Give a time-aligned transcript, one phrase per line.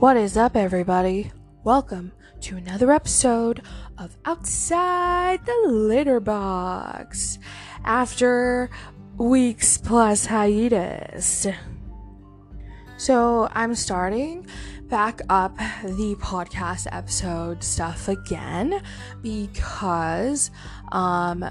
[0.00, 1.30] What is up, everybody?
[1.62, 3.60] Welcome to another episode
[3.98, 7.38] of Outside the Litter Box
[7.84, 8.70] after
[9.18, 11.46] weeks plus hiatus.
[12.96, 14.46] So, I'm starting
[14.84, 15.54] back up
[15.84, 18.82] the podcast episode stuff again
[19.20, 20.50] because
[20.92, 21.44] um,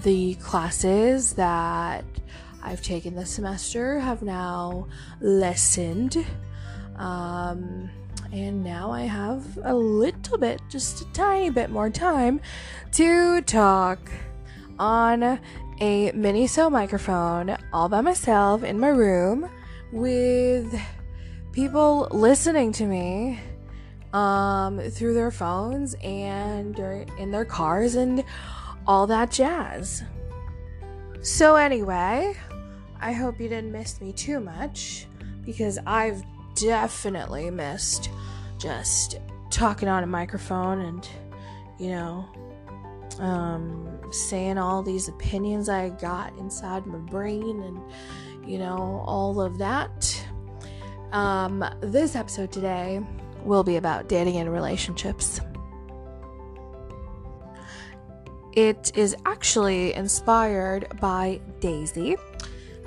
[0.00, 2.04] the classes that
[2.62, 4.86] I've taken this semester have now
[5.22, 6.26] lessened.
[6.96, 7.90] Um,
[8.32, 12.40] and now I have a little bit, just a tiny bit more time
[12.92, 14.10] to talk
[14.78, 15.38] on
[15.80, 19.48] a mini so microphone all by myself in my room
[19.92, 20.78] with
[21.52, 23.38] people listening to me
[24.12, 26.78] um, through their phones and
[27.18, 28.24] in their cars and
[28.86, 30.02] all that jazz.
[31.20, 32.36] So, anyway,
[33.00, 35.06] I hope you didn't miss me too much
[35.44, 36.22] because I've
[36.56, 38.10] definitely missed
[38.58, 39.18] just
[39.50, 41.08] talking on a microphone and,
[41.78, 42.26] you know,
[43.18, 47.80] um, saying all these opinions I got inside my brain and,
[48.48, 50.24] you know, all of that.
[51.12, 53.00] Um, this episode today
[53.44, 55.40] will be about dating and relationships.
[58.52, 62.16] It is actually inspired by Daisy.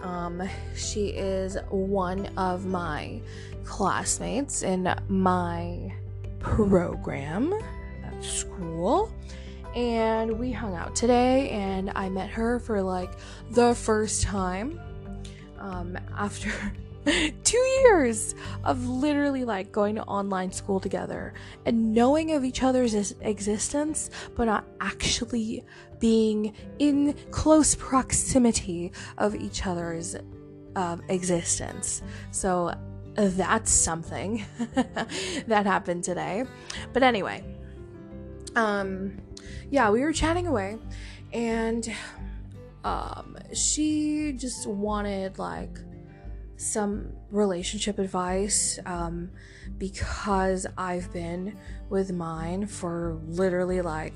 [0.01, 0.41] Um,
[0.75, 3.21] she is one of my
[3.69, 5.93] classmates in my
[6.39, 7.53] program
[8.03, 9.13] at school.
[9.75, 13.11] And we hung out today, and I met her for like
[13.51, 14.81] the first time
[15.59, 16.51] um, after
[17.43, 21.33] two years of literally like going to online school together
[21.65, 25.63] and knowing of each other's existence, but not actually
[25.99, 30.15] being in close proximity of each other's
[30.75, 32.01] uh, existence.
[32.31, 32.73] So
[33.27, 34.45] that's something
[35.47, 36.45] that happened today.
[36.93, 37.43] But anyway,
[38.55, 39.17] um,
[39.69, 40.77] yeah, we were chatting away,
[41.33, 41.93] and
[42.83, 45.77] um, she just wanted like
[46.55, 49.31] some relationship advice um,
[49.77, 51.57] because I've been
[51.89, 54.13] with mine for literally like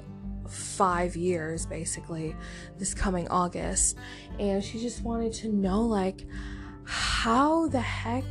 [0.50, 2.36] five years basically
[2.78, 3.98] this coming August.
[4.40, 6.26] And she just wanted to know, like,
[6.86, 8.26] how the heck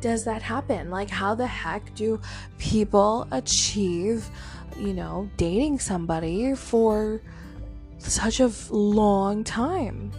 [0.00, 0.90] does that happen?
[0.90, 2.20] Like, how the heck do
[2.58, 4.28] people achieve,
[4.78, 7.20] you know, dating somebody for
[7.98, 10.12] such a long time?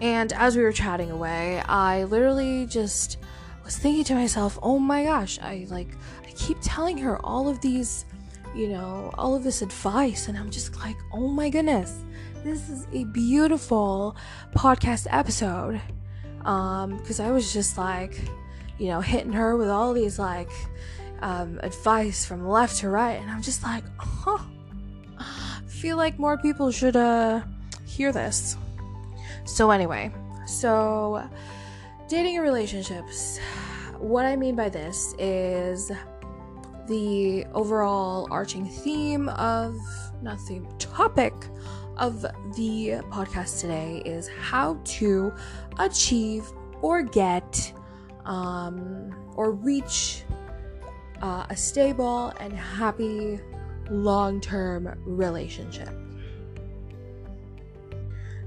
[0.00, 3.16] And as we were chatting away, I literally just
[3.64, 5.88] was thinking to myself, oh my gosh, I like,
[6.26, 8.04] I keep telling her all of these,
[8.54, 12.04] you know, all of this advice, and I'm just like, oh my goodness,
[12.46, 14.16] this is a beautiful
[14.54, 15.80] podcast episode.
[16.44, 18.16] Um, because I was just like,
[18.78, 20.50] you know, hitting her with all these like
[21.22, 24.38] um, advice from left to right, and I'm just like, huh,
[25.18, 27.40] I feel like more people should uh
[27.84, 28.56] hear this.
[29.44, 30.14] So, anyway,
[30.46, 31.28] so
[32.08, 33.40] dating and relationships.
[33.98, 35.90] What I mean by this is
[36.86, 39.74] the overall arching theme of,
[40.22, 41.32] not theme, topic
[41.98, 42.22] of
[42.56, 45.32] the podcast today is how to
[45.78, 46.44] achieve
[46.82, 47.72] or get
[48.24, 50.24] um, or reach
[51.22, 53.40] uh, a stable and happy
[53.90, 55.90] long term relationship.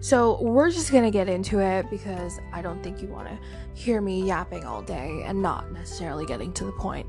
[0.02, 3.38] So, we're just gonna get into it because I don't think you wanna
[3.74, 7.06] hear me yapping all day and not necessarily getting to the point.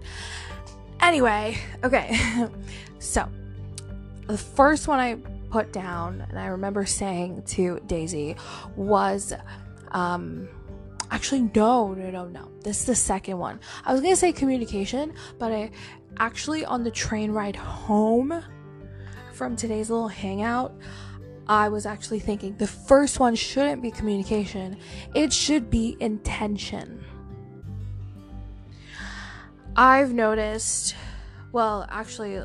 [1.00, 2.18] Anyway, okay,
[2.98, 3.28] so
[4.26, 5.18] the first one I
[5.50, 8.36] put down, and I remember saying to Daisy,
[8.76, 9.32] was
[9.90, 10.48] um,
[11.10, 12.50] actually, no, no, no, no.
[12.62, 13.60] This is the second one.
[13.84, 15.70] I was gonna say communication, but I
[16.18, 18.42] actually, on the train ride home
[19.32, 20.74] from today's little hangout,
[21.46, 24.76] I was actually thinking the first one shouldn't be communication,
[25.14, 27.04] it should be intention.
[29.74, 30.94] I've noticed,
[31.52, 32.40] well, actually,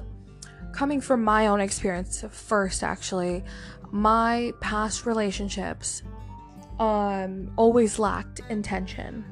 [0.75, 3.43] coming from my own experience first, actually,
[3.91, 6.03] my past relationships
[6.79, 9.23] um, always lacked intention.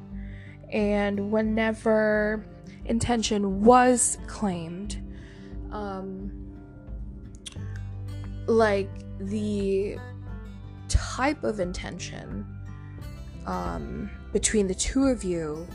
[0.72, 2.46] And whenever
[2.86, 5.02] intention was claimed,
[5.70, 6.32] um,
[8.46, 8.88] like
[9.20, 9.98] the
[10.88, 12.46] type of intention
[13.46, 15.68] um, between the two of you,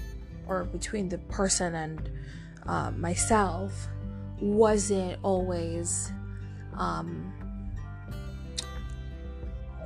[0.47, 2.09] or between the person and
[2.65, 3.87] uh, myself,
[4.41, 6.11] wasn't always
[6.77, 7.33] um,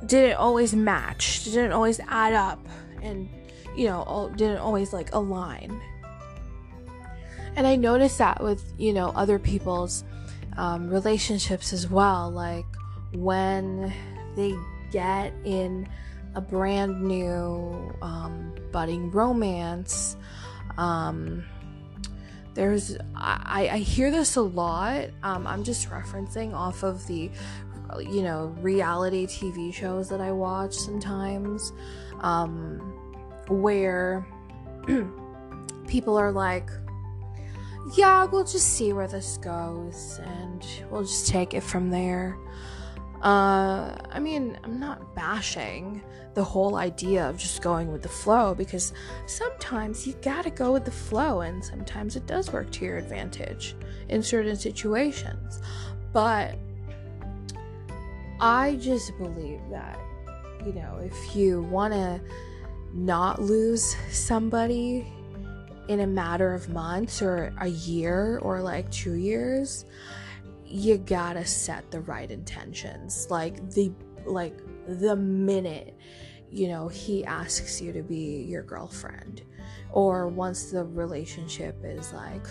[0.06, 2.64] didn't always match, didn't always add up,
[3.02, 3.28] and
[3.76, 5.80] you know, didn't always like align.
[7.56, 10.04] And I noticed that with, you know, other people's
[10.56, 12.30] um, relationships as well.
[12.30, 12.66] Like
[13.12, 13.92] when
[14.36, 14.54] they
[14.90, 15.88] get in
[16.34, 20.16] a brand new um, budding romance,
[20.78, 21.44] um,
[22.54, 25.08] there's I, I hear this a lot.
[25.22, 27.30] Um, I'm just referencing off of the
[28.00, 31.72] you know reality TV shows that I watch sometimes,
[32.20, 32.78] um,
[33.48, 34.26] where
[35.86, 36.70] people are like
[37.92, 42.36] yeah, we'll just see where this goes and we'll just take it from there.
[43.24, 46.02] Uh, I mean, I'm not bashing
[46.34, 48.92] the whole idea of just going with the flow because
[49.26, 53.76] sometimes you gotta go with the flow and sometimes it does work to your advantage
[54.10, 55.62] in certain situations.
[56.12, 56.56] But
[58.40, 59.98] I just believe that,
[60.66, 62.20] you know, if you wanna
[62.92, 65.10] not lose somebody
[65.88, 69.86] in a matter of months or a year or like two years,
[70.74, 73.28] you gotta set the right intentions.
[73.30, 73.92] Like the
[74.26, 75.96] like the minute
[76.50, 79.42] you know he asks you to be your girlfriend
[79.92, 82.46] or once the relationship is like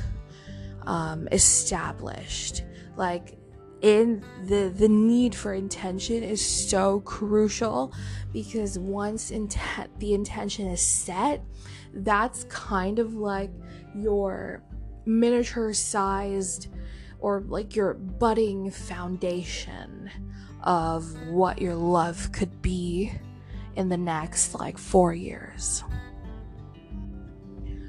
[0.86, 2.64] um established
[2.96, 3.38] like
[3.82, 7.94] in the the need for intention is so crucial
[8.32, 11.44] because once intent the intention is set
[11.96, 13.52] that's kind of like
[13.96, 14.64] your
[15.06, 16.68] miniature sized
[17.24, 20.12] or like your budding foundation
[20.62, 23.12] of what your love could be
[23.76, 25.84] in the next like 4 years.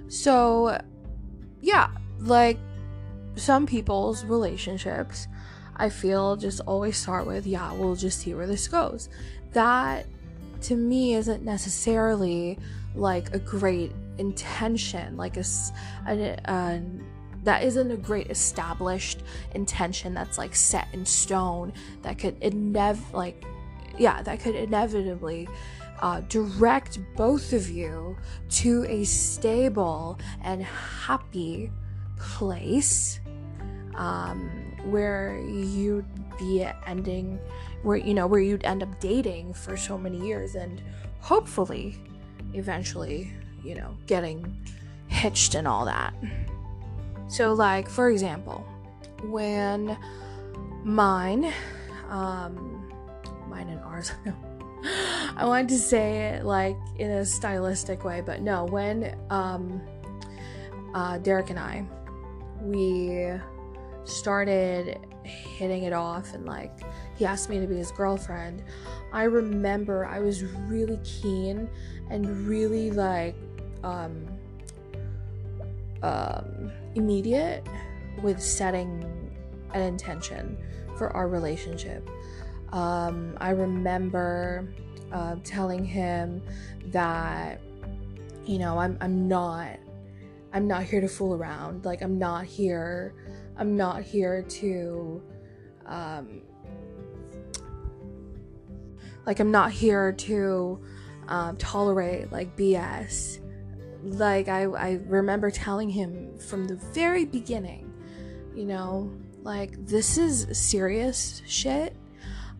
[0.09, 0.81] So
[1.61, 1.91] yeah,
[2.21, 2.59] like
[3.35, 5.27] some people's relationships
[5.77, 9.09] I feel just always start with, yeah, we'll just see where this goes.
[9.53, 10.07] That
[10.63, 12.59] to me isn't necessarily
[12.95, 15.45] like a great intention, like a,
[16.07, 16.83] a, a
[17.45, 19.23] that isn't a great established
[19.55, 23.45] intention that's like set in stone that could inev like
[23.99, 25.49] yeah that could inevitably
[26.01, 28.17] uh, direct both of you
[28.51, 31.71] to a stable and happy
[32.19, 33.21] place
[33.95, 34.51] um,
[34.85, 36.05] where you'd
[36.39, 37.39] be ending
[37.83, 40.83] where you know where you'd end up dating for so many years and
[41.21, 41.97] hopefully
[42.55, 43.33] eventually
[43.63, 44.57] you know getting
[45.07, 46.13] hitched and all that
[47.29, 48.67] so like for example
[49.25, 49.97] when
[50.85, 51.53] mine
[52.11, 52.91] um
[53.49, 54.13] mine and ours
[55.37, 59.81] i wanted to say it like in a stylistic way but no when um
[60.95, 61.85] uh derek and i
[62.61, 63.31] we
[64.05, 66.71] started hitting it off and like
[67.17, 68.63] he asked me to be his girlfriend,
[69.13, 71.69] I remember I was really keen
[72.11, 73.37] and really like
[73.83, 74.27] um
[76.03, 77.67] um immediate
[78.23, 79.05] with setting
[79.73, 80.57] an intention
[80.97, 82.09] for our relationship.
[82.71, 84.69] Um, I remember
[85.13, 86.43] uh, telling him
[86.87, 87.61] that
[88.45, 89.79] you know I'm I'm not
[90.53, 91.85] I'm not here to fool around.
[91.85, 93.15] Like I'm not here
[93.57, 95.23] I'm not here to
[95.87, 96.43] um,
[99.27, 100.81] like I'm not here to
[101.29, 103.39] um, tolerate like BS.
[104.05, 107.93] Like I, I remember telling him from the very beginning,
[108.55, 109.11] you know,
[109.43, 111.97] like this is serious shit.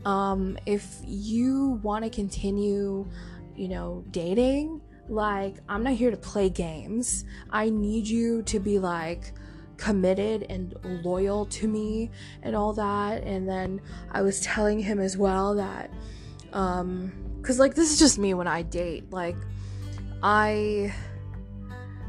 [0.05, 3.07] Um, if you want to continue,
[3.55, 7.25] you know, dating, like I'm not here to play games.
[7.51, 9.33] I need you to be like
[9.77, 10.75] committed and
[11.05, 12.11] loyal to me
[12.43, 13.23] and all that.
[13.25, 15.91] And then I was telling him as well that,
[16.53, 19.11] um, cause like this is just me when I date.
[19.11, 19.37] Like,
[20.23, 20.95] I,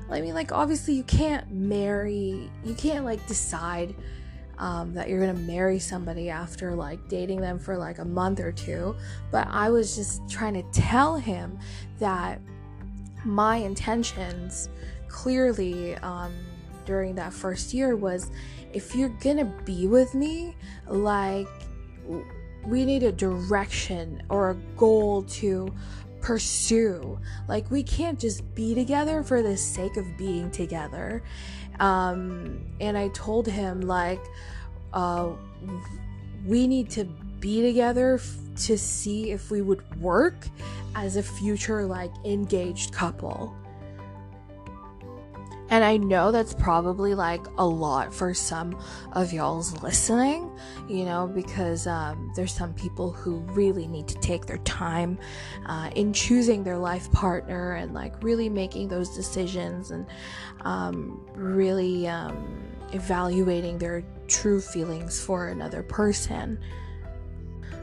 [0.10, 3.96] I mean, like, obviously you can't marry, you can't like decide.
[4.58, 8.54] Um, that you're gonna marry somebody after like dating them for like a month or
[8.54, 8.96] two.
[9.30, 11.60] But I was just trying to tell him
[12.00, 12.40] that
[13.26, 14.70] my intentions
[15.10, 16.34] clearly um,
[16.86, 18.32] during that first year was
[18.74, 20.56] if you're gonna be with me,
[20.88, 21.48] like,
[22.66, 25.74] we need a direction or a goal to
[26.26, 27.20] pursue.
[27.48, 31.22] Like, we can't just be together for the sake of being together.
[31.80, 34.24] Um, and I told him, like,
[34.92, 35.34] uh,
[36.44, 37.06] we need to
[37.40, 40.48] be together f- to see if we would work
[40.96, 43.54] as a future, like, engaged couple
[45.70, 48.80] And I know that's probably like a lot for some
[49.14, 50.52] of y'all's listening,
[50.88, 55.18] you know, because um, there's some people who really need to take their time
[55.66, 60.06] uh, in choosing their life partner and like really making those decisions and
[60.62, 66.60] um, really um, evaluating their true feelings for another person.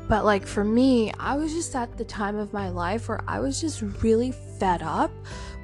[0.09, 3.41] But like for me, I was just at the time of my life where I
[3.41, 5.11] was just really fed up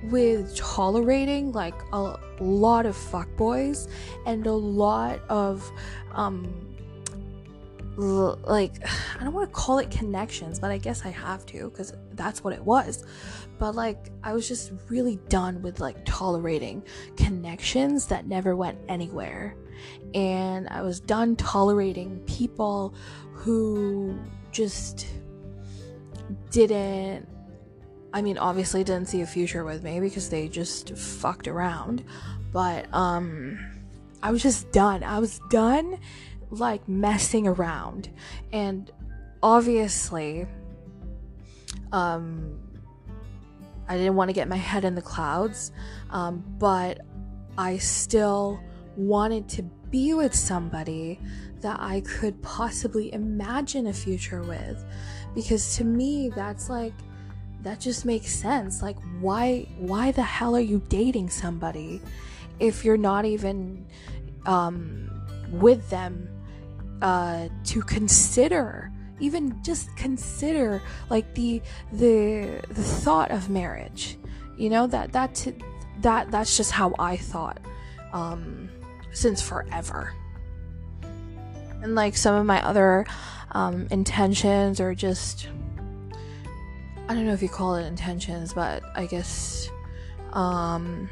[0.04, 3.88] with tolerating like a lot of fuckboys
[4.26, 5.70] and a lot of
[6.12, 6.68] um
[7.98, 8.72] l- like
[9.20, 12.42] I don't want to call it connections, but I guess I have to because that's
[12.44, 13.04] what it was.
[13.58, 16.82] But like I was just really done with like tolerating
[17.16, 19.56] connections that never went anywhere.
[20.14, 22.94] And I was done tolerating people
[23.32, 24.18] who
[24.50, 25.06] just
[26.50, 27.28] didn't
[28.18, 32.02] I mean, obviously didn't see a future with me because they just fucked around.
[32.52, 33.56] But um
[34.20, 35.04] I was just done.
[35.04, 36.00] I was done
[36.50, 38.10] like messing around.
[38.52, 38.90] And
[39.40, 40.48] obviously
[41.92, 42.58] um
[43.88, 45.70] I didn't want to get my head in the clouds,
[46.10, 46.98] um, but
[47.56, 48.60] I still
[48.96, 51.20] wanted to be with somebody
[51.60, 54.84] that I could possibly imagine a future with.
[55.36, 56.92] Because to me, that's like
[57.62, 58.82] that just makes sense.
[58.82, 62.00] Like why why the hell are you dating somebody
[62.60, 63.86] if you're not even
[64.46, 65.10] um,
[65.50, 66.28] with them
[67.02, 71.60] uh, to consider even just consider like the
[71.92, 74.16] the the thought of marriage
[74.56, 75.46] you know that that
[76.00, 77.58] that that's just how i thought
[78.12, 78.68] um
[79.12, 80.12] since forever
[81.82, 83.04] and like some of my other
[83.52, 85.48] um intentions or just
[87.08, 89.70] I don't know if you call it intentions, but I guess,
[90.32, 91.08] um,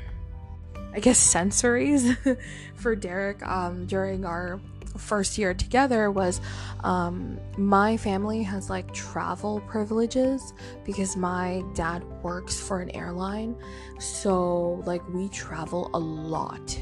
[0.92, 2.38] I guess sensories
[2.74, 4.60] for Derek um, during our
[4.98, 6.40] first year together was
[6.84, 10.52] um, my family has like travel privileges
[10.84, 13.56] because my dad works for an airline.
[13.98, 16.78] So, like, we travel a lot.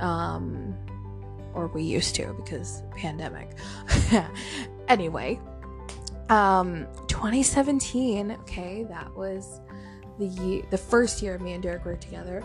[0.00, 0.74] Um,
[1.54, 3.56] or we used to because pandemic.
[4.88, 5.40] anyway,
[6.28, 9.60] um, 2017, okay, that was
[10.18, 12.42] the the first year me and Derek were together.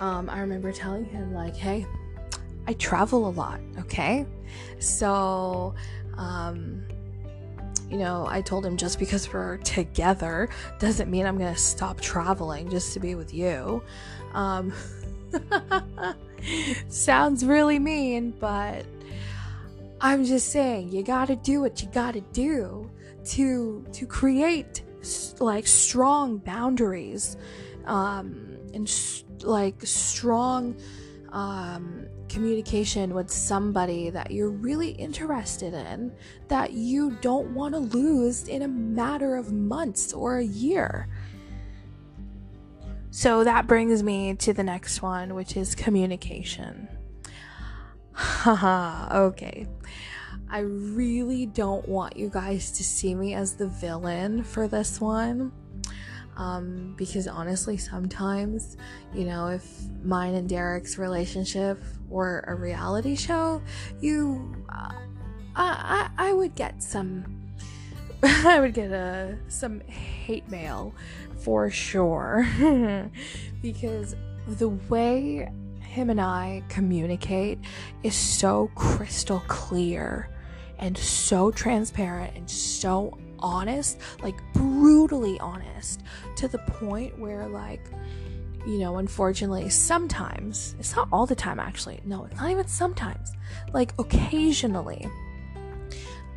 [0.00, 1.86] Um, I remember telling him like, "Hey,
[2.66, 4.26] I travel a lot, okay?
[4.78, 5.74] So,
[6.16, 6.84] um,
[7.90, 12.70] you know, I told him just because we're together doesn't mean I'm gonna stop traveling
[12.70, 13.82] just to be with you.
[14.32, 14.72] Um,
[16.88, 18.86] sounds really mean, but
[20.00, 22.90] I'm just saying you gotta do what you gotta do
[23.24, 24.82] to to create
[25.40, 27.36] like strong boundaries
[27.86, 28.90] um, and
[29.42, 30.76] like strong
[31.30, 36.12] um, communication with somebody that you're really interested in
[36.48, 41.08] that you don't want to lose in a matter of months or a year.
[43.10, 46.88] So that brings me to the next one, which is communication.
[48.12, 49.66] Haha, okay.
[50.50, 55.52] I really don't want you guys to see me as the villain for this one.
[56.36, 58.76] Um, because honestly, sometimes,
[59.14, 59.64] you know, if
[60.02, 63.62] mine and Derek's relationship were a reality show,
[64.00, 64.92] you, uh,
[65.54, 67.52] I, I, I would get some,
[68.22, 70.94] I would get a some hate mail
[71.38, 72.46] for sure,
[73.62, 74.16] because
[74.46, 75.48] the way
[75.80, 77.58] him and I communicate
[78.02, 80.28] is so crystal clear
[80.80, 86.02] and so transparent and so honest, like brutally honest,
[86.36, 87.84] to the point where, like,
[88.66, 93.32] you know, unfortunately, sometimes, it's not all the time actually, no, it's not even sometimes,
[93.72, 95.08] like, occasionally,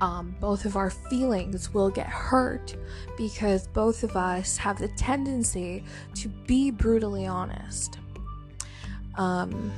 [0.02, 2.76] um, both of our feelings will get hurt
[3.18, 5.84] because both of us have the tendency
[6.16, 8.00] to be brutally honest.
[9.16, 9.72] Um,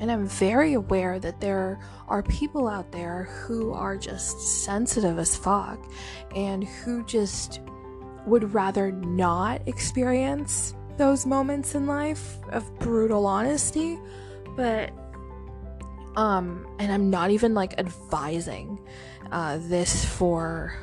[0.00, 1.78] and I'm very aware that there
[2.08, 5.78] are people out there who are just sensitive as fuck
[6.34, 7.60] and who just
[8.24, 13.98] would rather not experience those moments in life of brutal honesty.
[14.56, 14.90] But,
[16.16, 18.80] um, and I'm not even like advising
[19.30, 20.74] uh, this for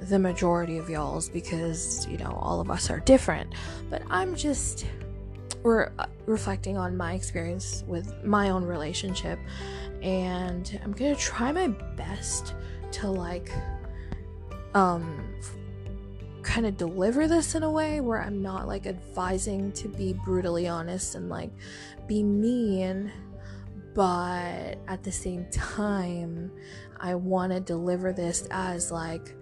[0.00, 3.54] the majority of y'all's because, you know, all of us are different.
[3.88, 4.86] But I'm just
[5.66, 9.38] re- uh, reflecting on my experience with my own relationship
[10.02, 12.54] and i'm gonna try my best
[12.92, 13.50] to like
[14.74, 15.24] um
[16.46, 20.68] kind of deliver this in a way where I'm not like advising to be brutally
[20.68, 21.50] honest and like
[22.06, 23.12] be mean,
[23.94, 26.52] but at the same time,
[27.00, 29.34] I want to deliver this as like,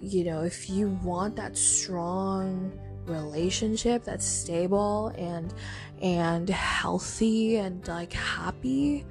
[0.00, 5.54] you know, if you want that strong relationship that's stable and
[6.02, 9.04] and healthy and like happy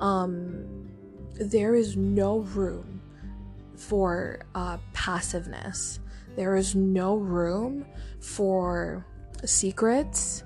[0.00, 0.64] um
[1.40, 3.00] there is no room
[3.76, 6.00] for uh, passiveness
[6.38, 7.84] there is no room
[8.20, 9.04] for
[9.44, 10.44] secrets,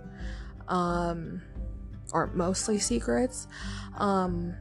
[0.69, 1.43] um,
[2.13, 3.47] or mostly secrets.
[3.99, 4.55] Um,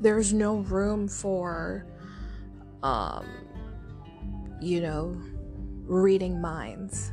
[0.00, 1.86] there's no room for,
[2.82, 3.26] um,
[4.60, 5.20] you know,
[5.86, 7.10] reading minds.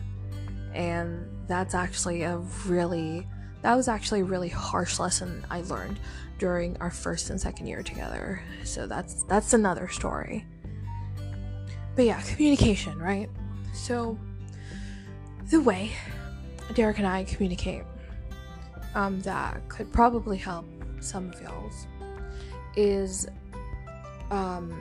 [0.73, 3.27] And that's actually a really,
[3.61, 5.99] that was actually a really harsh lesson I learned
[6.39, 8.41] during our first and second year together.
[8.63, 10.45] So that's that's another story.
[11.95, 13.29] But yeah, communication, right?
[13.73, 14.17] So,
[15.49, 15.91] the way
[16.73, 17.83] Derek and I communicate
[18.95, 20.65] um, that could probably help
[20.99, 21.87] some of y'all's
[22.75, 23.27] is
[24.31, 24.73] um,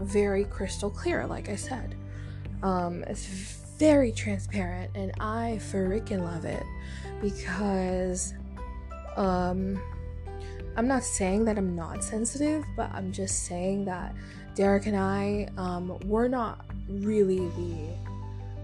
[0.00, 1.96] very crystal clear, like I said.
[2.62, 3.26] Um, it's
[3.78, 6.62] very transparent, and I freaking love it
[7.20, 8.34] because
[9.16, 9.80] um,
[10.76, 14.14] I'm not saying that I'm not sensitive, but I'm just saying that
[14.54, 17.88] Derek and I, um, we're not really the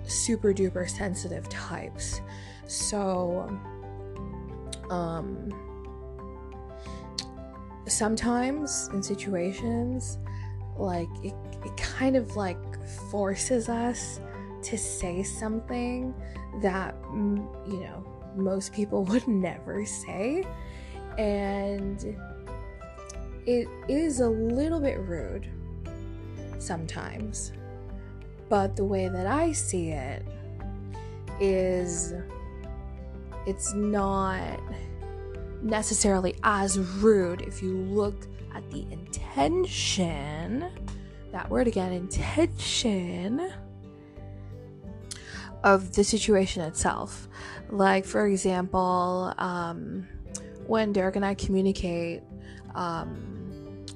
[0.08, 2.20] super duper sensitive types.
[2.66, 3.48] So,
[4.90, 5.52] um,
[7.86, 10.18] sometimes in situations,
[10.78, 12.58] like it, it kind of like
[13.10, 14.20] forces us
[14.62, 16.14] to say something
[16.62, 18.04] that, mm, you know,
[18.36, 20.44] most people would never say.
[21.16, 22.16] And
[23.46, 25.48] it is a little bit rude
[26.58, 27.52] sometimes.
[28.48, 30.24] But the way that I see it
[31.40, 32.14] is
[33.46, 34.60] it's not
[35.62, 38.26] necessarily as rude if you look
[38.70, 40.70] the intention.
[41.32, 43.52] That word again, intention
[45.64, 47.28] of the situation itself.
[47.70, 50.06] Like, for example, um,
[50.66, 52.22] when Derek and I communicate,
[52.74, 53.38] um,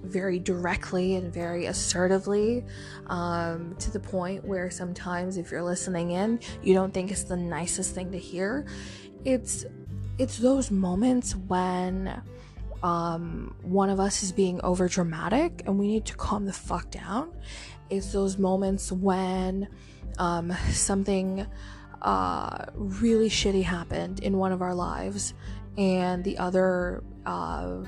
[0.03, 2.65] very directly and very assertively
[3.07, 7.37] um, to the point where sometimes if you're listening in you don't think it's the
[7.37, 8.67] nicest thing to hear
[9.25, 9.65] it's
[10.19, 12.21] it's those moments when
[12.83, 16.91] um, one of us is being over dramatic and we need to calm the fuck
[16.91, 17.33] down
[17.91, 19.69] it's those moments when
[20.19, 21.47] um, something
[22.01, 25.35] uh, really shitty happened in one of our lives
[25.79, 27.85] and the other uh,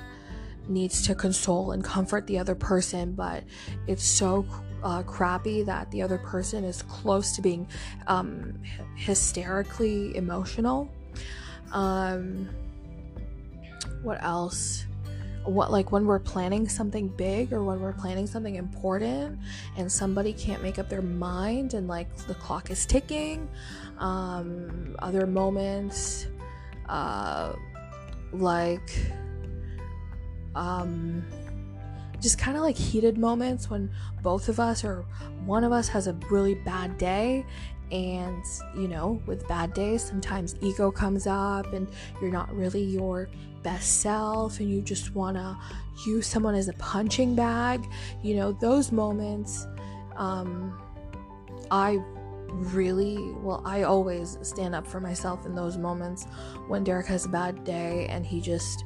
[0.69, 3.45] needs to console and comfort the other person, but
[3.87, 4.47] it's so
[4.83, 7.67] uh, crappy that the other person is close to being
[8.07, 8.55] um,
[8.95, 10.91] hysterically emotional.
[11.73, 12.49] Um,
[14.05, 14.87] what else?
[15.45, 19.39] What like when we're planning something big or when we're planning something important
[19.77, 23.49] and somebody can't make up their mind and like the clock is ticking.
[23.99, 26.29] Um, other moments,
[26.89, 27.53] uh,
[28.33, 28.91] like
[30.55, 31.25] um,
[32.21, 33.91] just kind of like heated moments when
[34.23, 35.05] both of us or
[35.45, 37.45] one of us has a really bad day
[37.93, 41.87] and you know with bad days sometimes ego comes up and
[42.21, 43.29] you're not really your
[43.65, 45.57] best self and you just want to
[46.07, 47.85] use someone as a punching bag
[48.23, 49.67] you know those moments
[50.17, 50.79] um
[51.71, 51.99] i
[52.51, 56.27] really well i always stand up for myself in those moments
[56.69, 58.85] when derek has a bad day and he just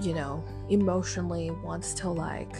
[0.00, 2.56] you know, emotionally wants to like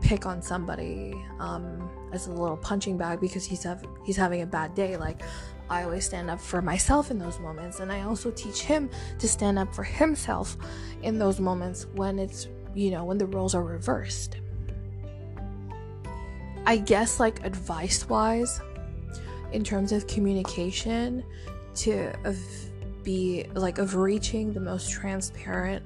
[0.00, 4.46] pick on somebody um, as a little punching bag because he's have he's having a
[4.46, 4.96] bad day.
[4.96, 5.22] Like
[5.70, 9.28] I always stand up for myself in those moments, and I also teach him to
[9.28, 10.56] stand up for himself
[11.02, 14.38] in those moments when it's you know when the roles are reversed.
[16.66, 18.60] I guess like advice wise,
[19.52, 21.24] in terms of communication,
[21.76, 22.34] to uh,
[23.02, 25.84] be like of reaching the most transparent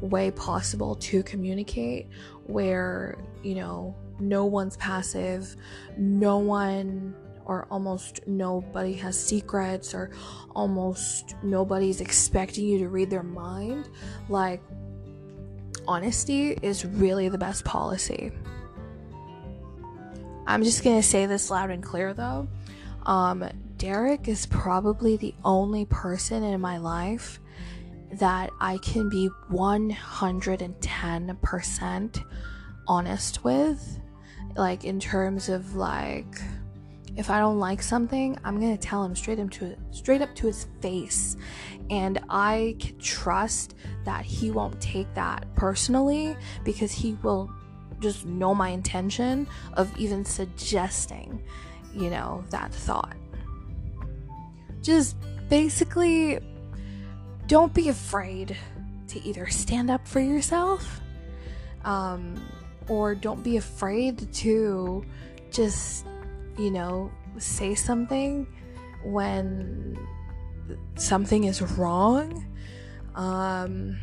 [0.00, 2.08] way possible to communicate
[2.46, 5.56] where you know no one's passive
[5.96, 10.10] no one or almost nobody has secrets or
[10.54, 13.88] almost nobody's expecting you to read their mind
[14.28, 14.62] like
[15.86, 18.32] honesty is really the best policy
[20.46, 22.48] i'm just gonna say this loud and clear though
[23.06, 27.38] um, Derek is probably the only person in my life
[28.12, 32.24] that I can be 110%
[32.86, 34.00] honest with.
[34.56, 36.36] Like, in terms of like
[37.16, 40.46] If I don't like something, I'm gonna tell him straight up to straight up to
[40.48, 41.36] his face,
[41.90, 43.74] and I can trust
[44.04, 47.50] that he won't take that personally because he will
[48.00, 51.42] just know my intention of even suggesting,
[51.94, 53.16] you know, that thought.
[54.82, 55.16] Just
[55.48, 56.40] basically,
[57.46, 58.56] don't be afraid
[59.08, 61.00] to either stand up for yourself,
[61.84, 62.42] um,
[62.88, 65.04] or don't be afraid to
[65.50, 66.06] just,
[66.58, 68.46] you know, say something
[69.04, 69.98] when
[70.96, 72.46] something is wrong.
[73.14, 73.98] Um,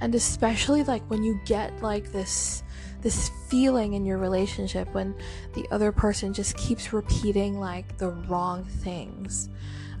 [0.00, 2.62] and especially like when you get like this
[3.00, 5.14] this feeling in your relationship when
[5.54, 9.48] the other person just keeps repeating like the wrong things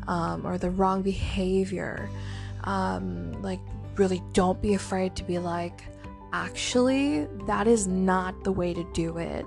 [0.08, 2.08] um, or the wrong behavior
[2.64, 3.60] um, like
[3.96, 5.82] really don't be afraid to be like
[6.32, 9.46] actually that is not the way to do it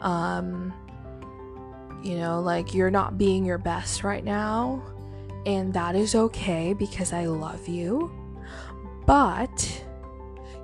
[0.00, 0.72] um,
[2.04, 4.82] you know like you're not being your best right now
[5.46, 8.10] and that is okay because i love you
[9.06, 9.84] but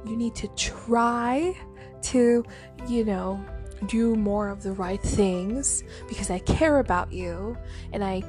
[0.05, 1.55] you need to try
[2.03, 2.45] to,
[2.89, 3.43] you know,
[3.87, 7.57] do more of the right things because I care about you
[7.93, 8.23] and I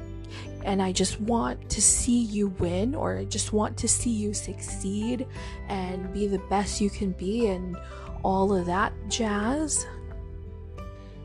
[0.64, 4.32] and I just want to see you win or I just want to see you
[4.32, 5.26] succeed
[5.68, 7.76] and be the best you can be and
[8.22, 9.86] all of that jazz.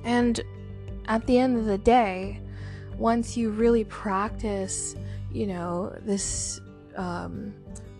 [0.04, 0.42] And
[1.08, 2.42] at the end of the day,
[2.98, 4.96] once you really practice,
[5.32, 6.60] you know, this
[6.96, 7.54] um,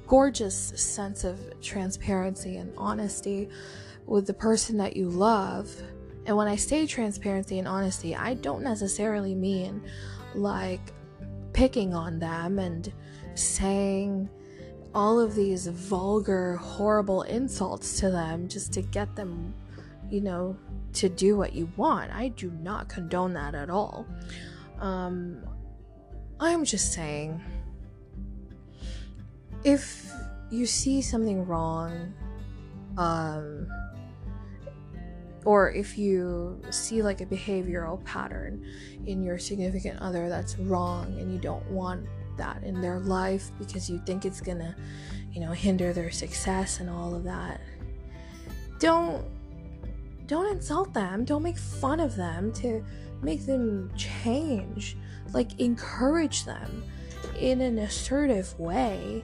[0.08, 3.50] gorgeous sense of transparency and honesty
[4.06, 5.70] with the person that you love.
[6.26, 9.84] And when I say transparency and honesty, I don't necessarily mean
[10.34, 10.94] like
[11.54, 12.92] picking on them and
[13.36, 14.30] saying
[14.94, 19.54] all of these vulgar, horrible insults to them just to get them,
[20.10, 20.58] you know,
[20.94, 22.12] to do what you want.
[22.12, 24.06] I do not condone that at all.
[24.80, 25.44] Um,
[26.40, 27.42] I'm just saying
[29.64, 30.12] if
[30.50, 32.14] you see something wrong,
[32.98, 33.68] um,
[35.46, 38.66] or if you see like a behavioral pattern
[39.06, 42.06] in your significant other that's wrong and you don't want
[42.38, 44.76] that in their life because you think it's gonna,
[45.32, 47.62] you know, hinder their success and all of that,
[48.80, 49.26] don't
[50.28, 51.26] don't insult them.
[51.26, 52.84] Don't make fun of them to
[53.22, 54.98] make them change.
[55.34, 56.84] Like encourage them
[57.40, 59.24] in an assertive way.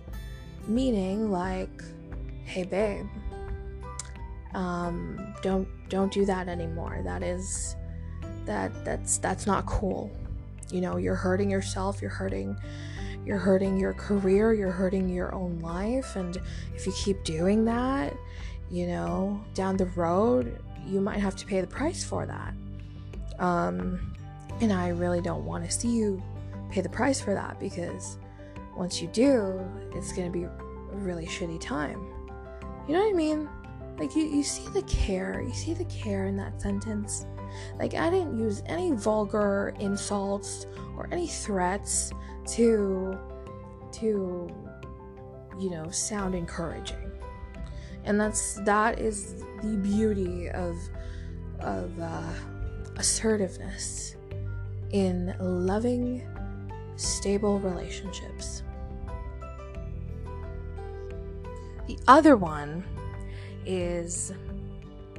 [0.68, 1.84] Meaning like
[2.46, 3.06] hey babe
[4.54, 7.02] um, don't don't do that anymore.
[7.04, 7.76] That is
[8.46, 10.12] that that's that's not cool.
[10.72, 12.02] You know you're hurting yourself.
[12.02, 12.56] You're hurting
[13.26, 14.54] you're hurting your career.
[14.54, 16.16] You're hurting your own life.
[16.16, 16.38] And
[16.76, 18.13] if you keep doing that
[18.74, 22.54] you know down the road you might have to pay the price for that
[23.39, 24.13] um,
[24.62, 26.22] and i really don't want to see you
[26.72, 28.17] pay the price for that because
[28.76, 29.60] once you do,
[29.93, 30.52] it's gonna be a
[30.93, 32.06] really shitty time.
[32.88, 33.48] You know what I mean?
[33.98, 37.26] Like you, you see the care, you see the care in that sentence.
[37.78, 40.65] Like I didn't use any vulgar insults
[40.98, 42.12] or any threats
[42.48, 43.17] to
[43.93, 44.50] to
[45.60, 47.03] you know sound encouraging.
[48.06, 50.78] And that's that is the beauty of
[51.60, 52.34] of uh,
[52.98, 54.16] assertiveness
[54.92, 56.28] in loving
[56.96, 58.63] stable relationships.
[61.88, 62.84] The other one
[63.66, 64.32] is,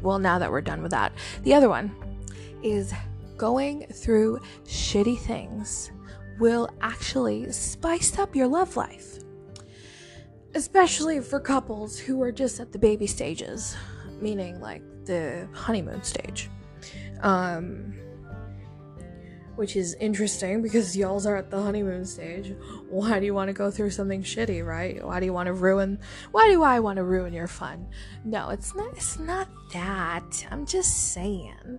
[0.03, 1.95] well, now that we're done with that, the other one
[2.63, 2.93] is
[3.37, 5.91] going through shitty things
[6.39, 9.19] will actually spice up your love life.
[10.55, 13.77] Especially for couples who are just at the baby stages,
[14.21, 16.49] meaning like the honeymoon stage.
[17.23, 17.95] Um,
[19.57, 22.55] which is interesting because y'all's are at the honeymoon stage.
[22.89, 25.05] Why do you want to go through something shitty, right?
[25.05, 25.99] Why do you want to ruin
[26.33, 27.87] why do I want to ruin your fun?
[28.25, 30.47] No, it's not it's not that.
[30.51, 31.79] I'm just saying.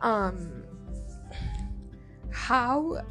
[0.00, 0.64] Um
[2.30, 3.02] how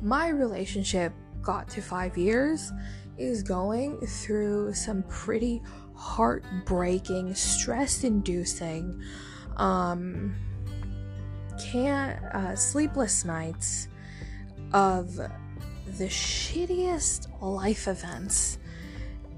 [0.00, 2.72] my relationship got to 5 years
[3.20, 5.62] is going through some pretty
[5.94, 9.02] heartbreaking, stress-inducing
[9.56, 10.34] um
[11.60, 13.88] can't uh, sleepless nights
[14.72, 18.58] of the shittiest life events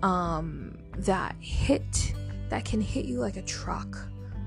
[0.03, 2.15] um, that hit
[2.49, 3.97] that can hit you like a truck.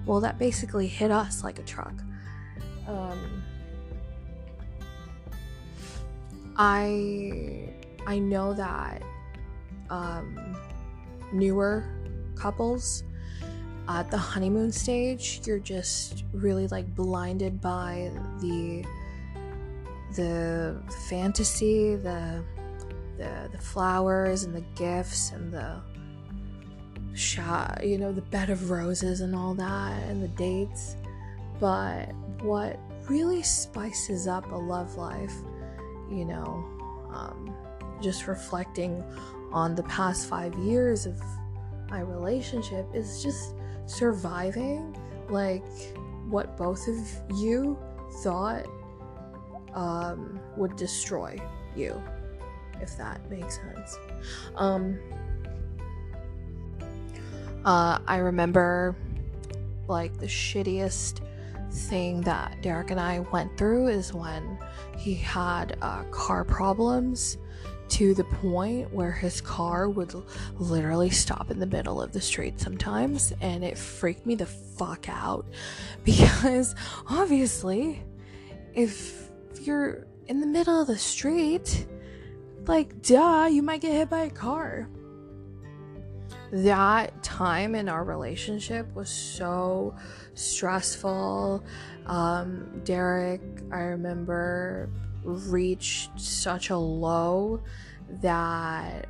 [0.06, 1.94] Well, that basically hit us like a truck.
[2.88, 3.44] Um,
[6.56, 7.70] I
[8.06, 9.02] I know that
[9.90, 10.56] um,
[11.32, 11.86] newer
[12.36, 13.04] couples
[13.88, 18.86] at the honeymoon stage, you're just really like blinded by the
[20.16, 22.44] the, fantasy, the,
[23.18, 25.82] the the flowers and the gifts and the
[27.14, 30.96] shot, you know, the bed of roses and all that and the dates.
[31.60, 35.34] But what really spices up a love life,
[36.10, 36.66] you know,
[37.14, 37.56] um,
[38.02, 39.04] just reflecting
[39.52, 41.22] on the past five years of
[41.90, 43.56] my relationship is just
[43.86, 44.96] surviving
[45.30, 45.64] like
[46.30, 47.78] what both of you
[48.24, 48.66] thought
[49.74, 51.40] um, would destroy
[51.76, 52.02] you,
[52.82, 53.98] if that makes sense.
[54.56, 55.00] Um,
[57.64, 58.96] uh, I remember
[59.88, 61.20] like the shittiest
[61.72, 64.58] thing that Derek and I went through is when
[64.98, 67.38] he had uh, car problems
[67.90, 70.14] to the point where his car would
[70.58, 75.08] literally stop in the middle of the street sometimes, and it freaked me the fuck
[75.10, 75.46] out
[76.04, 76.76] because
[77.08, 78.04] obviously,
[78.74, 79.30] if
[79.62, 81.86] you're in the middle of the street,
[82.68, 84.90] like, duh, you might get hit by a car.
[86.52, 89.96] That time in our relationship was so
[90.34, 91.64] stressful.
[92.06, 94.90] Um, Derek, I remember,
[95.26, 97.62] reached such a low
[98.22, 99.08] that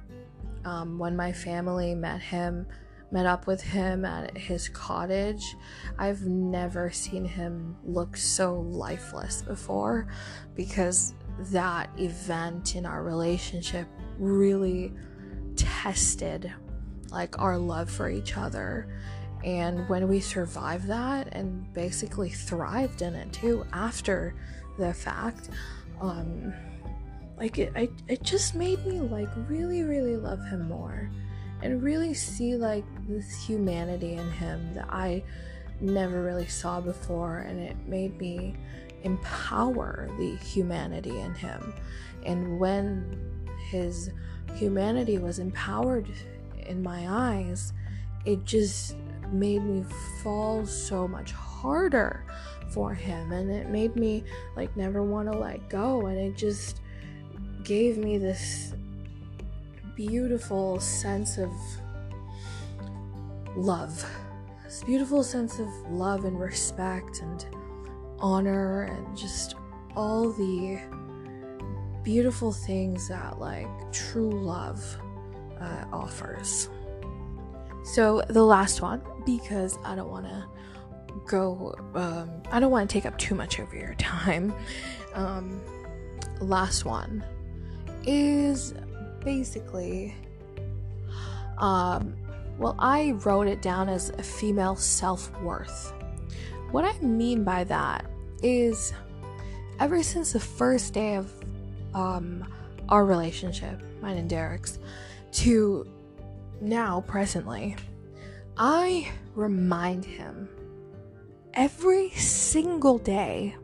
[0.64, 2.66] um, when my family met him,
[3.12, 5.56] met up with him at his cottage,
[6.00, 10.08] I've never seen him look so lifeless before
[10.56, 11.14] because
[11.52, 14.94] that event in our relationship really
[15.56, 16.52] tested
[17.12, 18.88] like our love for each other.
[19.44, 24.36] And when we survived that and basically thrived in it too after
[24.78, 25.50] the fact
[26.02, 26.54] um
[27.38, 31.10] like it, I, it just made me like really really love him more
[31.62, 35.24] and really see like this humanity in him that i
[35.82, 38.56] never really saw before and it made me
[39.06, 41.74] empower the humanity in him.
[42.26, 44.12] And when his
[44.56, 46.10] humanity was empowered
[46.58, 47.74] in my eyes
[48.26, 48.96] it just
[49.32, 49.84] made me
[50.24, 52.26] fall so much harder
[52.70, 54.24] for him and it made me
[54.56, 56.82] like never want to let go and it just
[57.64, 58.74] gave me this
[59.96, 61.52] beautiful sense of
[63.56, 64.06] love.
[64.64, 67.46] This beautiful sense of love and respect and
[68.20, 69.56] honor and just
[69.96, 70.80] all the
[72.04, 74.84] beautiful things that like true love
[75.60, 76.70] uh, offers.
[77.84, 80.46] So the last one because i don't want to
[81.26, 84.54] go um, i don't want to take up too much of your time.
[85.14, 85.62] Um,
[86.42, 87.24] last one
[88.06, 88.74] is
[89.24, 90.16] basically
[91.58, 92.16] um,
[92.58, 95.94] well i wrote it down as a female self-worth.
[96.72, 98.06] What i mean by that
[98.44, 98.94] is
[99.80, 101.32] ever since the first day of
[101.94, 102.46] um,
[102.90, 104.80] our relationship mine and derek's
[105.32, 105.88] to
[106.62, 107.76] now presently
[108.58, 110.48] i remind him
[111.56, 113.56] every single day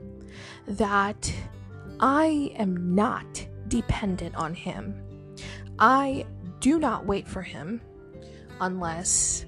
[0.68, 1.34] that
[2.00, 5.02] I am not dependent on him.
[5.80, 6.26] I
[6.60, 7.82] do not wait for him
[8.60, 9.46] unless,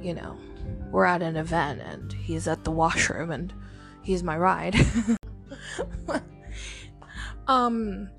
[0.00, 0.38] you know,
[0.90, 3.52] we're at an event and he's at the washroom and
[4.02, 4.76] he's my ride.
[7.46, 8.10] um,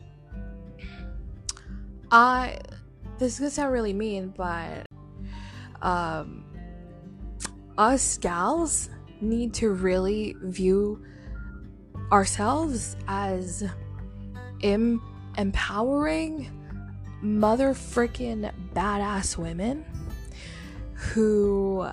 [2.12, 2.60] I,
[3.20, 4.86] this is gonna sound really mean, but,
[5.82, 6.46] um,
[7.78, 8.90] us gals
[9.24, 11.04] need to really view
[12.12, 13.64] ourselves as
[14.62, 15.02] em-
[15.38, 16.50] empowering
[17.22, 19.86] mother freaking badass women
[20.94, 21.88] who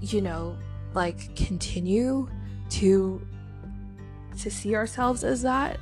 [0.00, 0.56] you know
[0.94, 2.28] like continue
[2.70, 3.20] to
[4.38, 5.78] to see ourselves as that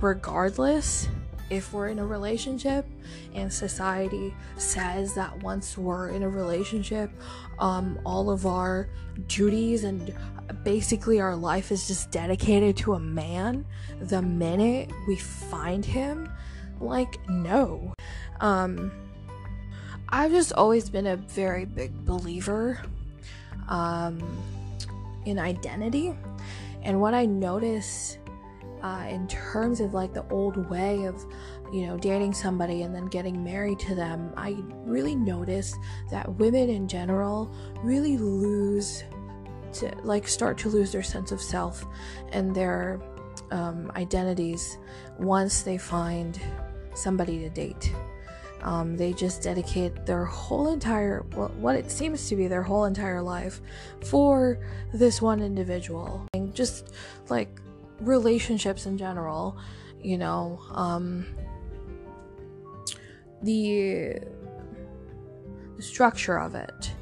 [0.00, 1.08] regardless
[1.50, 2.86] if we're in a relationship
[3.34, 7.10] and society says that once we're in a relationship
[7.58, 8.88] um, all of our
[9.26, 10.14] duties and
[10.62, 13.64] basically our life is just dedicated to a man
[14.00, 16.30] the minute we find him
[16.80, 17.92] like no.
[18.40, 18.90] Um
[20.10, 22.80] i've just always been a very big believer
[23.68, 24.20] um
[25.24, 26.14] in identity.
[26.82, 28.18] And what i notice
[28.84, 31.24] uh, in terms of like the old way of
[31.72, 35.74] you know dating somebody and then getting married to them i really notice
[36.10, 39.02] that women in general really lose
[39.72, 41.84] to like start to lose their sense of self
[42.32, 43.00] and their
[43.50, 44.78] um, identities
[45.18, 46.40] once they find
[46.94, 47.92] somebody to date.
[48.62, 52.86] Um, they just dedicate their whole entire well, what it seems to be their whole
[52.86, 53.60] entire life
[54.02, 54.58] for
[54.94, 56.26] this one individual.
[56.32, 56.94] And just
[57.28, 57.60] like
[58.00, 59.56] relationships in general,
[60.02, 61.26] you know, um,
[63.42, 64.20] the,
[65.76, 66.92] the structure of it,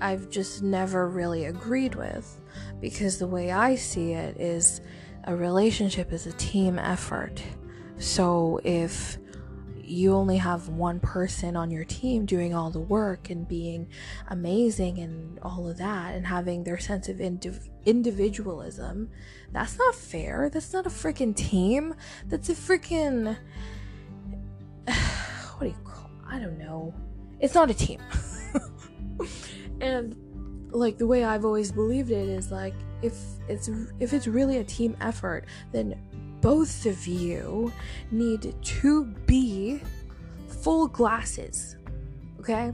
[0.00, 2.40] I've just never really agreed with
[2.80, 4.80] because the way I see it is
[5.24, 7.42] a relationship is a team effort.
[7.98, 9.18] So if
[9.90, 13.88] you only have one person on your team doing all the work and being
[14.28, 19.10] amazing and all of that and having their sense of indiv- individualism,
[19.52, 20.48] that's not fair.
[20.52, 21.94] That's not a freaking team.
[22.26, 23.36] That's a freaking.
[25.58, 26.94] What do you call I don't know.
[27.38, 28.00] It's not a team.
[29.82, 30.16] and
[30.70, 32.72] like the way I've always believed it is like
[33.02, 33.14] if
[33.48, 36.00] it's if it's really a team effort, then
[36.40, 37.72] both of you
[38.10, 39.80] need to be
[40.48, 41.76] full glasses.
[42.40, 42.72] Okay?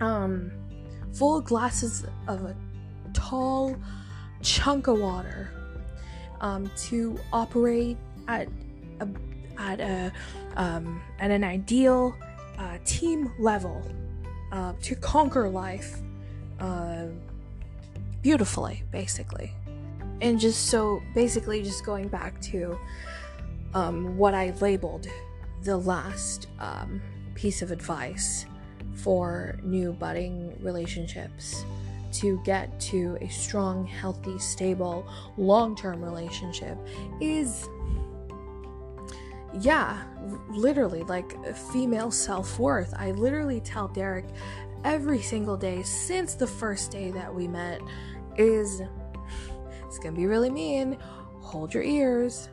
[0.00, 0.52] Um
[1.14, 2.56] full glasses of a
[3.12, 3.76] tall
[4.42, 5.50] chunk of water
[6.40, 7.96] um, to operate
[8.28, 8.48] at
[9.00, 9.08] a,
[9.58, 10.12] at a
[10.56, 12.14] um, at an ideal
[12.58, 13.82] uh, team level
[14.52, 15.98] uh, to conquer life
[16.60, 17.06] uh,
[18.22, 19.52] beautifully, basically.
[20.24, 22.78] And just so, basically, just going back to
[23.74, 25.06] um, what I labeled
[25.64, 27.02] the last um,
[27.34, 28.46] piece of advice
[28.94, 31.66] for new budding relationships
[32.12, 35.06] to get to a strong, healthy, stable,
[35.36, 36.78] long term relationship
[37.20, 37.68] is,
[39.60, 40.04] yeah,
[40.48, 41.36] literally like
[41.70, 42.94] female self worth.
[42.96, 44.24] I literally tell Derek
[44.84, 47.82] every single day since the first day that we met
[48.38, 48.80] is
[49.94, 50.98] it's gonna be really mean.
[51.40, 52.48] Hold your ears.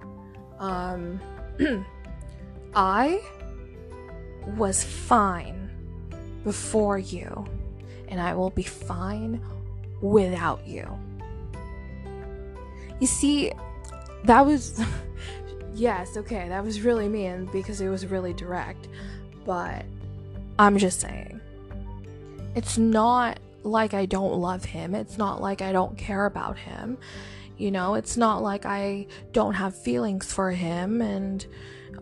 [0.60, 1.20] Um,
[2.76, 3.20] I
[4.46, 5.72] was fine
[6.44, 7.48] before you,
[8.10, 9.42] and I will be fine
[10.02, 10.88] without you.
[13.00, 13.54] You see,
[14.26, 14.80] that was.
[15.74, 18.88] yes, okay, that was really mean because it was really direct,
[19.48, 19.84] but
[20.60, 21.42] I'm just saying.
[22.54, 24.96] It's not like I don't love him.
[24.96, 26.98] It's not like I don't care about him.
[27.58, 31.46] You know, it's not like I don't have feelings for him and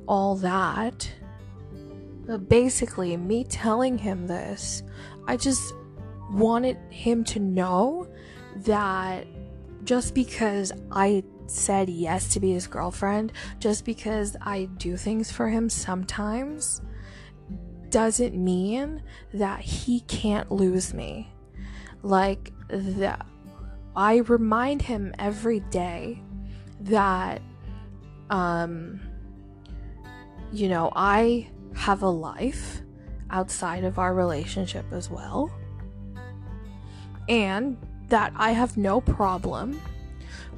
[0.08, 1.12] all that.
[2.26, 4.84] But basically, me telling him this,
[5.28, 5.74] I just
[6.32, 8.08] wanted him to know
[8.58, 9.26] that
[9.84, 15.50] just because I said yes to be his girlfriend, just because I do things for
[15.50, 16.82] him sometimes,
[17.89, 19.02] doesn't mean
[19.34, 21.34] that he can't lose me.
[22.01, 23.25] Like that
[23.95, 26.21] I remind him every day
[26.81, 27.41] that
[28.29, 29.01] um
[30.51, 32.81] you know, I have a life
[33.29, 35.51] outside of our relationship as well.
[37.27, 37.77] And
[38.09, 39.79] that I have no problem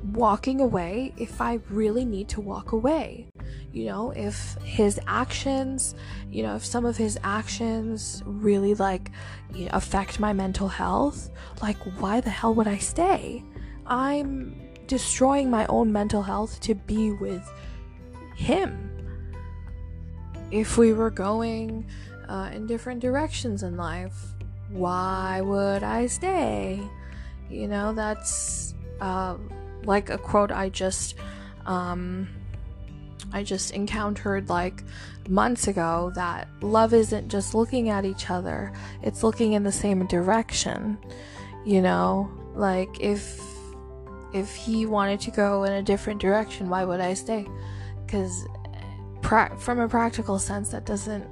[0.04, 3.28] walking away if I really need to walk away.
[3.72, 5.96] You know, if his actions,
[6.30, 9.12] you know, if some of his actions really like
[9.54, 11.30] you know, affect my mental health,
[11.62, 13.44] like why the hell would I stay?
[13.86, 14.56] I'm
[14.88, 17.50] destroying my own mental health to be with
[18.36, 18.90] him.
[20.52, 21.86] If we were going
[22.28, 24.34] uh, in different directions in life,
[24.70, 26.82] why would I stay?
[27.50, 29.38] You know, that's uh,
[29.84, 31.16] like a quote I just
[31.66, 32.28] um,
[33.34, 34.84] I just encountered like
[35.30, 40.06] months ago that love isn't just looking at each other, it's looking in the same
[40.08, 40.98] direction.
[41.66, 43.42] You know, like if
[44.34, 47.48] if he wanted to go in a different direction, why would I stay?
[48.08, 48.46] Cuz
[49.22, 51.26] pra- from a practical sense that doesn't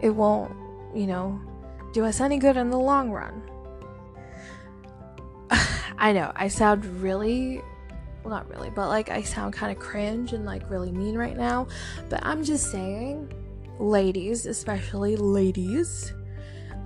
[0.00, 0.52] it won't,
[0.94, 1.40] you know,
[1.92, 3.42] do us any good in the long run.
[5.98, 7.62] I know, I sound really
[8.24, 11.36] well, not really, but like I sound kind of cringe and like really mean right
[11.36, 11.68] now.
[12.08, 13.32] But I'm just saying,
[13.78, 16.14] ladies, especially ladies,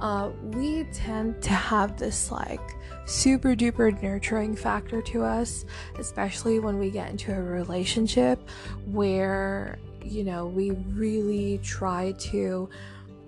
[0.01, 2.61] uh, we tend to have this like
[3.05, 5.65] super duper nurturing factor to us,
[5.99, 8.41] especially when we get into a relationship
[8.87, 12.69] where, you know, we really try to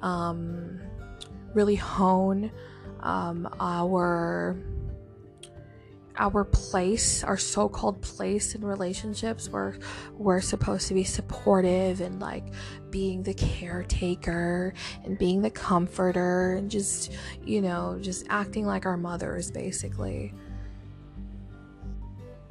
[0.03, 0.81] um,
[1.55, 2.50] really hone
[3.00, 4.56] um, our
[6.17, 9.79] our place, our so-called place in relationships where
[10.15, 12.44] we're supposed to be supportive and like
[12.90, 17.13] being the caretaker and being the comforter and just,
[17.44, 20.35] you know, just acting like our mothers basically.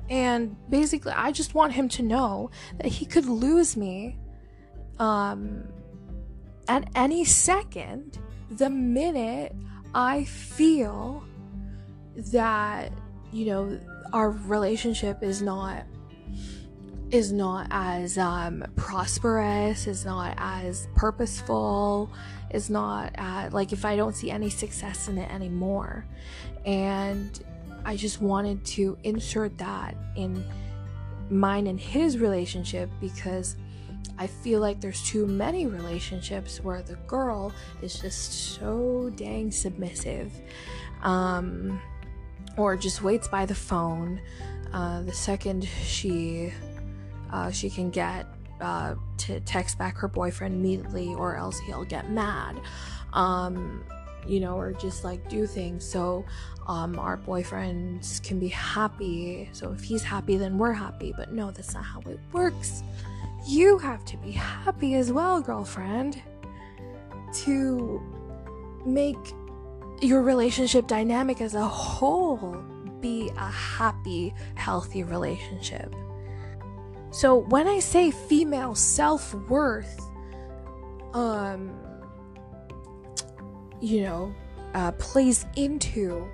[0.10, 4.18] And basically, I just want him to know that he could lose me
[4.98, 5.64] um
[6.68, 8.20] at any second
[8.52, 9.56] the minute
[9.94, 11.24] I feel
[12.16, 12.92] that
[13.32, 13.80] you know,
[14.14, 15.84] our relationship is not
[17.12, 22.10] is not as um, prosperous, is not as purposeful,
[22.52, 26.06] is not at, like if I don't see any success in it anymore.
[26.66, 27.44] And
[27.84, 30.44] I just wanted to insert that in
[31.32, 33.56] mine and his relationship because
[34.20, 40.32] I feel like there's too many relationships where the girl is just so dang submissive.
[41.02, 41.80] Um,
[42.60, 44.22] or just waits by the phone.
[44.74, 46.54] Uh, the second she
[47.32, 48.28] uh, she can get
[48.62, 52.60] uh, to text back her boyfriend immediately, or else he'll get mad.
[53.14, 53.84] Um,
[54.28, 56.26] you know, or just like do things so
[56.68, 59.50] um, our boyfriends can be happy.
[59.54, 61.14] So if he's happy, then we're happy.
[61.16, 62.84] But no, that's not how it works.
[63.48, 66.22] You have to be happy as well, girlfriend,
[67.34, 68.02] to
[68.86, 69.34] make
[70.02, 72.64] your relationship dynamic as a whole
[73.02, 75.94] be a happy, healthy relationship.
[77.12, 80.00] So when I say female self-worth,
[81.14, 81.72] um,
[83.82, 84.36] you know,
[84.74, 86.28] uh, plays into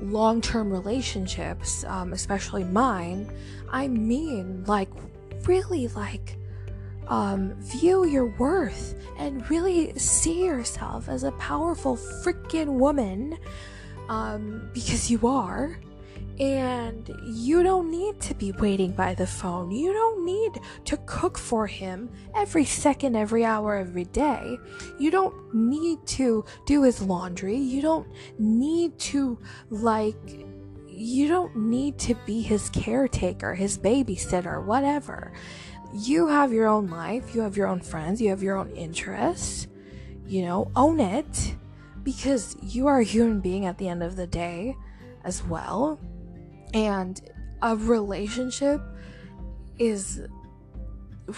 [0.00, 3.32] long-term relationships, um, especially mine,
[3.70, 4.90] I mean like
[5.46, 6.36] really like
[7.12, 13.36] um, view your worth and really see yourself as a powerful freaking woman
[14.08, 15.78] um, because you are
[16.40, 19.70] and you don't need to be waiting by the phone.
[19.70, 24.58] You don't need to cook for him every second, every hour, every day.
[24.98, 27.58] You don't need to do his laundry.
[27.58, 28.08] You don't
[28.38, 29.38] need to,
[29.68, 30.46] like,
[30.88, 35.32] you don't need to be his caretaker, his babysitter, whatever.
[35.92, 39.66] You have your own life, you have your own friends, you have your own interests.
[40.26, 41.56] You know, own it
[42.02, 44.76] because you are a human being at the end of the day
[45.24, 46.00] as well
[46.74, 47.20] and
[47.60, 48.80] a relationship
[49.78, 50.22] is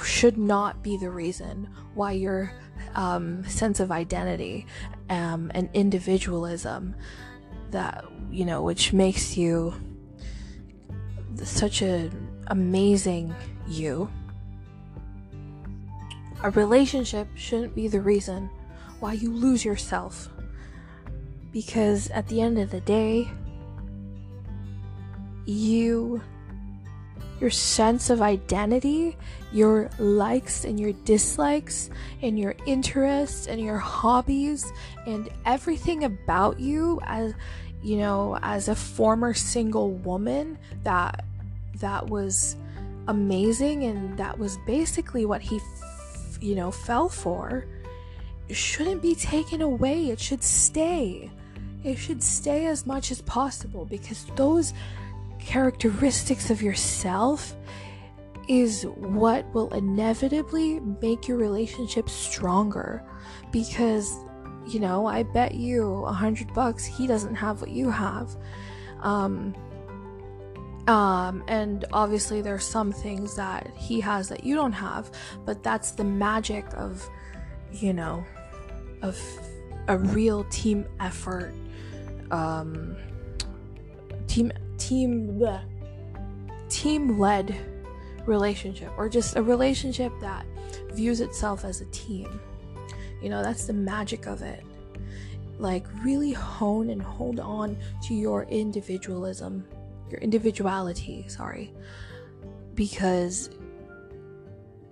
[0.02, 2.52] should not be the reason why your
[2.94, 4.66] um, sense of identity
[5.10, 6.94] um, and individualism
[7.70, 9.74] that you know which makes you
[11.42, 12.10] such an
[12.46, 13.34] amazing
[13.66, 14.10] you
[16.44, 18.50] a relationship shouldn't be the reason
[19.00, 20.28] why you lose yourself.
[21.52, 23.28] Because at the end of the day
[25.46, 26.22] you
[27.40, 29.16] your sense of identity,
[29.52, 31.90] your likes and your dislikes,
[32.22, 34.70] and your interests and your hobbies,
[35.06, 37.34] and everything about you as
[37.82, 41.24] you know, as a former single woman that
[41.80, 42.56] that was
[43.08, 45.60] amazing and that was basically what he
[46.44, 47.66] you know fell for
[48.50, 50.10] shouldn't be taken away.
[50.10, 51.30] It should stay.
[51.82, 54.72] It should stay as much as possible because those
[55.38, 57.54] characteristics of yourself
[58.48, 63.02] is what will inevitably make your relationship stronger
[63.50, 64.18] because
[64.66, 68.36] you know i bet you a hundred bucks he doesn't have what you have.
[69.00, 69.54] Um
[70.86, 75.10] um and obviously there's some things that he has that you don't have
[75.46, 77.08] but that's the magic of
[77.72, 78.24] you know
[79.02, 79.18] of
[79.88, 81.54] a real team effort
[82.30, 82.96] um
[84.26, 85.62] team team bleh,
[86.68, 87.56] team led
[88.26, 90.44] relationship or just a relationship that
[90.92, 92.40] views itself as a team.
[93.22, 94.62] You know, that's the magic of it.
[95.58, 99.66] Like really hone and hold on to your individualism,
[100.10, 101.72] your individuality, sorry.
[102.74, 103.50] Because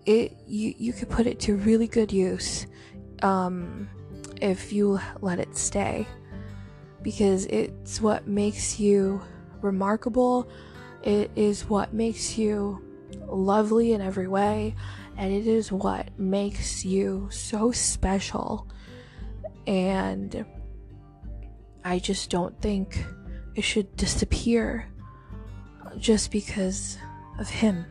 [0.05, 2.67] it you you could put it to really good use
[3.23, 3.89] um
[4.41, 6.05] if you let it stay
[7.03, 9.21] because it's what makes you
[9.61, 10.49] remarkable.
[11.03, 12.83] It is what makes you
[13.27, 14.75] lovely in every way,
[15.17, 18.69] and it is what makes you so special.
[19.67, 20.45] And
[21.85, 23.05] I just don't think
[23.55, 24.89] it should disappear
[25.99, 26.99] just because
[27.39, 27.85] of him.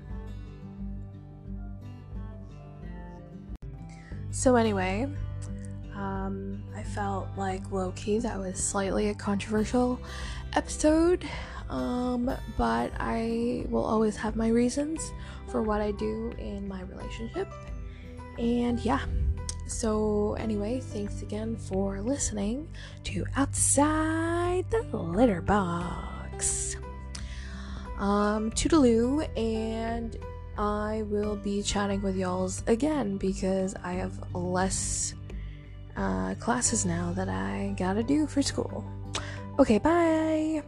[4.32, 5.08] So, anyway,
[5.96, 10.00] um, I felt like low key that was slightly a controversial
[10.54, 11.26] episode.
[11.70, 15.12] Um, but I will always have my reasons
[15.48, 17.48] for what I do in my relationship.
[18.38, 19.02] And yeah.
[19.68, 22.68] So, anyway, thanks again for listening
[23.06, 26.76] to Outside the Litter Box.
[28.02, 30.18] Um, toodaloo, and
[30.58, 35.14] I will be chatting with y'all's again because I have less
[35.96, 38.84] uh, classes now that I gotta do for school.
[39.60, 40.64] Okay, bye.